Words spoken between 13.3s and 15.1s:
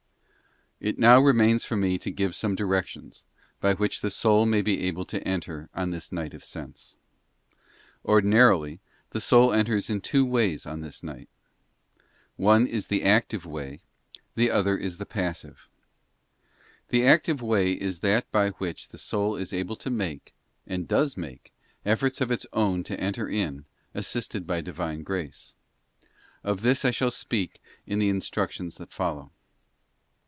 way, the other is the